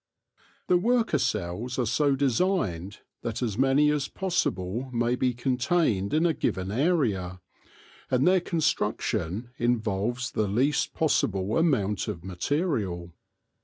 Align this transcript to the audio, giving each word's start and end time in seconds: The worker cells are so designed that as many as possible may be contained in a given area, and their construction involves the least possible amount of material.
The 0.65 0.79
worker 0.79 1.19
cells 1.19 1.77
are 1.77 1.85
so 1.85 2.15
designed 2.15 3.01
that 3.21 3.43
as 3.43 3.55
many 3.55 3.91
as 3.91 4.07
possible 4.07 4.89
may 4.91 5.15
be 5.15 5.35
contained 5.35 6.11
in 6.11 6.25
a 6.25 6.33
given 6.33 6.71
area, 6.71 7.39
and 8.09 8.27
their 8.27 8.41
construction 8.41 9.51
involves 9.59 10.31
the 10.31 10.47
least 10.47 10.95
possible 10.95 11.55
amount 11.55 12.07
of 12.07 12.23
material. 12.23 13.13